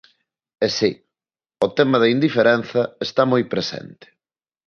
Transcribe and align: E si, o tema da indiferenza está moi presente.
E 0.65 0.67
si, 0.77 0.91
o 1.65 1.67
tema 1.77 1.97
da 2.01 2.11
indiferenza 2.15 2.81
está 3.07 3.23
moi 3.31 3.43
presente. 3.53 4.07